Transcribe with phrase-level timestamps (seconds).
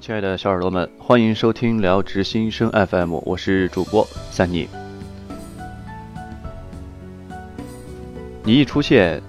[0.00, 4.66] 亲爱的小耳朵们，欢迎收听聊直新生 FM，我是主播三妮。
[8.42, 9.22] 你一出现，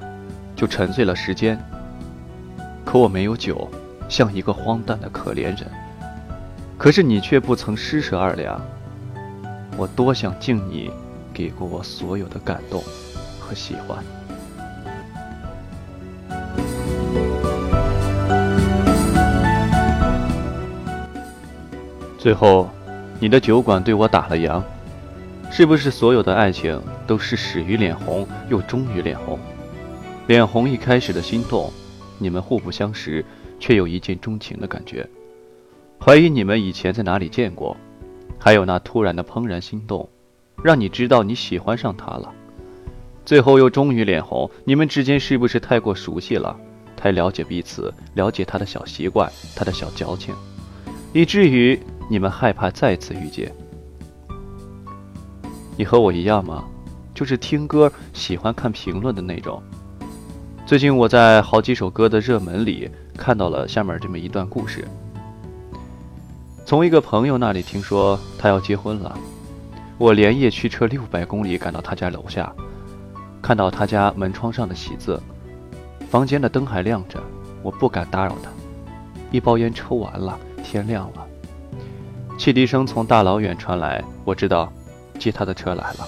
[0.55, 1.59] 就沉醉了时间。
[2.85, 3.69] 可我没有酒，
[4.07, 5.69] 像一个荒诞的可怜人。
[6.77, 8.57] 可是你却不曾施舍二两，
[9.75, 10.89] 我多想敬你
[11.33, 12.81] 给过我所有的感动
[13.41, 14.01] 和喜欢。
[22.21, 22.69] 最后，
[23.19, 24.61] 你的酒馆对我打了烊，
[25.51, 29.39] 是不是所有的爱情都是始于脸红，又终于脸红？
[30.27, 31.73] 脸红一开始的心动，
[32.19, 33.25] 你们互不相识，
[33.59, 35.03] 却有一见钟情的感觉，
[35.99, 37.75] 怀疑你们以前在哪里见过，
[38.37, 40.07] 还有那突然的怦然心动，
[40.63, 42.31] 让你知道你喜欢上他了。
[43.25, 46.55] 最后又终于脸红，你们之间是不是太过熟悉了，
[46.95, 50.35] 太了解彼此，了解他的小习惯，他的小矫情，
[51.13, 51.79] 以至于。
[52.11, 53.49] 你们害怕再次遇见？
[55.77, 56.65] 你和我一样吗？
[57.13, 59.63] 就是听歌喜欢看评论的那种。
[60.65, 64.85] 最近我在好几首歌的热门里看到了下面这么一段故事。
[66.65, 69.17] 从一个朋友那里听说他要结婚了，
[69.97, 72.53] 我连夜驱车六百公里赶到他家楼下，
[73.41, 75.17] 看到他家门窗上的喜字，
[76.09, 77.23] 房间的灯还亮着，
[77.63, 78.49] 我不敢打扰他。
[79.31, 81.25] 一包烟抽完了，天亮了。
[82.41, 84.73] 汽笛声从大老远传来，我知道，
[85.19, 86.07] 接他的车来了。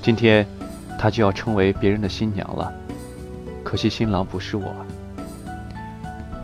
[0.00, 0.46] 今天，
[0.96, 2.72] 他就要成为别人的新娘了。
[3.64, 4.72] 可惜新郎不是我。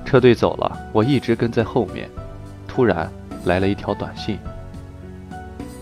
[0.04, 2.10] 车队走了，我一直跟在后面。
[2.66, 3.08] 突然
[3.44, 4.36] 来了一条短信，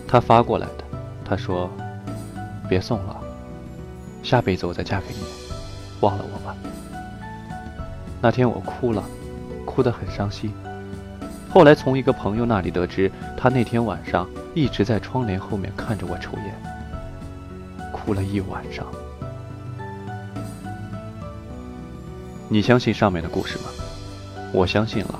[0.07, 0.83] 他发过来的。
[1.25, 1.67] 他说
[2.69, 3.19] ：“别送了，
[4.21, 5.25] 下辈子我再嫁给你，
[6.01, 6.55] 忘了我吧。”
[8.21, 9.03] 那天我哭了，
[9.65, 10.53] 哭得很伤心。
[11.53, 18.83] 后来从一个朋友那里得知，他那天晚上一直在窗帘后面看着我抽烟，哭了一晚上。
[22.49, 23.65] 你相信上面的故事吗？
[24.51, 25.19] 我相信了。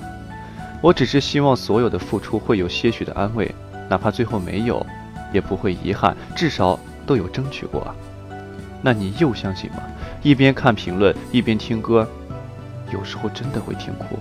[0.82, 3.54] 我只是希望所有的付出会有些许的安慰，
[3.88, 4.84] 哪怕最后没有，
[5.32, 7.94] 也不会遗憾，至少都有争取过。
[8.82, 9.84] 那你又相信吗？
[10.24, 12.10] 一边看评论一边听歌，
[12.92, 14.18] 有时候真的会听哭。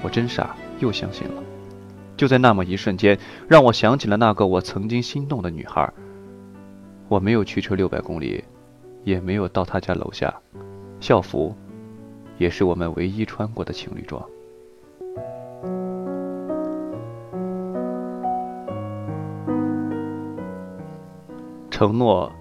[0.00, 0.54] 我真傻。
[0.78, 1.42] 又相信了，
[2.16, 5.92] 就在那么一瞬间，让我想起了那个我曾经心动的女孩。
[7.08, 8.42] 我没有驱车六百公里，
[9.04, 10.34] 也没有到她家楼下，
[11.00, 11.54] 校服，
[12.38, 14.22] 也是我们唯一穿过的情侣装。
[21.70, 22.32] 承诺，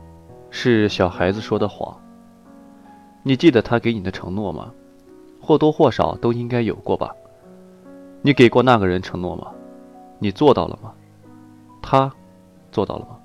[0.50, 1.96] 是小孩子说的谎。
[3.22, 4.72] 你记得他给你的承诺吗？
[5.42, 7.14] 或多或少都应该有过吧。
[8.26, 9.52] 你给过那个人承诺吗？
[10.18, 10.92] 你做到了吗？
[11.80, 12.12] 他
[12.72, 13.18] 做到了吗？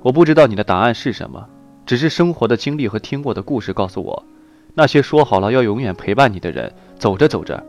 [0.00, 1.46] 我不知道你的答案是什么，
[1.84, 4.24] 只是生活的经历和听过的故事告诉我，
[4.72, 7.62] 那些说好了要永远陪伴你的人，走着走着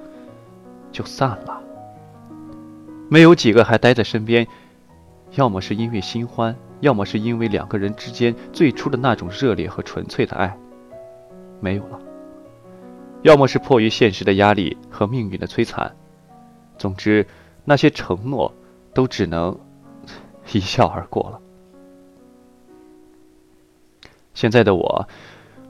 [0.93, 1.61] 就散了。
[3.09, 4.47] 没有几个还待在身边，
[5.35, 10.57] 要么是因为新欢，要么是因为两个人之间最初的那种热烈和纯粹的爱，
[11.59, 11.99] 没有了。
[13.21, 15.93] 要么是迫于现实的压力和命运的摧残，
[16.77, 17.27] 总之，
[17.65, 18.53] 那些承诺
[18.93, 19.57] 都只能
[20.53, 21.39] 一笑而过了。
[24.33, 25.07] 现在的我，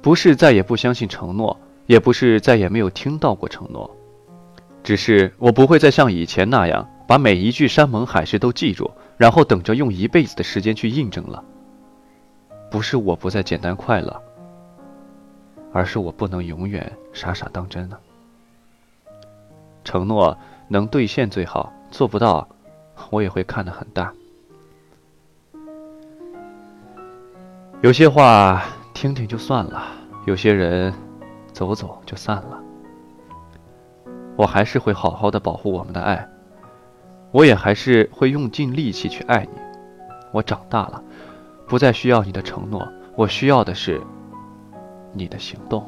[0.02, 3.90] 不是再也不相信承诺，也不是再也没有听到过承诺，
[4.84, 11.44] 只是我不会再像以前那样把每一句山盟海誓都记住，然后等着用一辈子的时间去印证了。
[12.70, 14.22] 不是我不再简单快乐。
[15.72, 17.98] 而是我不能永远傻傻当真呢。
[19.84, 20.38] 承诺
[20.68, 22.48] 能兑现最好，做不到，
[23.10, 24.14] 我也会看得很淡。
[27.82, 28.64] 有些话
[28.94, 29.84] 听听就算了，
[30.26, 30.94] 有些人
[31.54, 32.62] 走走就散了。
[34.36, 36.28] 我还是会好好的保护我们的爱，
[37.32, 39.60] 我也还是会用尽力气去爱你。
[40.32, 41.04] 我长大了，
[41.68, 44.02] 不再需要你的承诺，我需要的是。
[45.14, 45.86] 你的行动。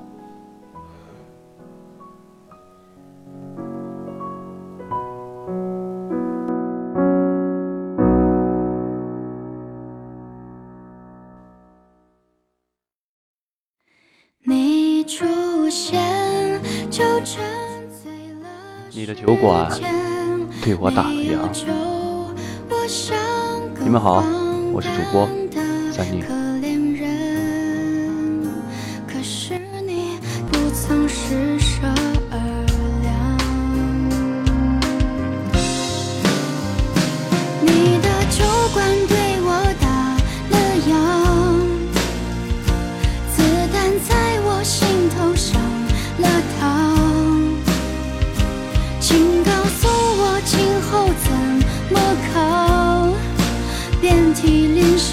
[14.44, 16.02] 你出现，
[16.90, 17.04] 就
[18.94, 19.72] 你的酒馆
[20.64, 21.10] 对我打了
[21.54, 21.70] 烊。
[23.80, 24.24] 你们好，
[24.74, 25.28] 我是主播
[25.92, 26.41] 三妮。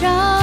[0.01, 0.38] 笑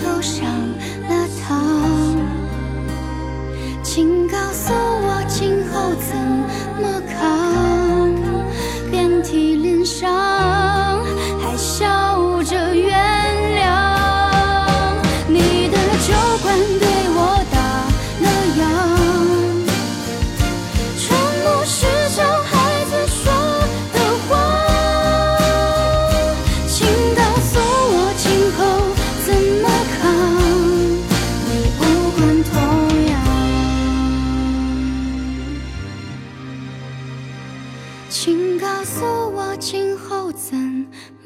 [0.00, 0.46] 偷上
[1.08, 1.52] 了膛，
[3.82, 6.39] 请告诉我今后怎么。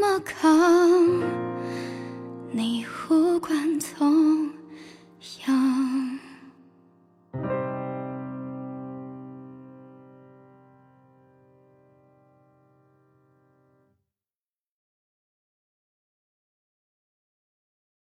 [0.04, 1.22] 么抗
[2.50, 4.13] 你无关痛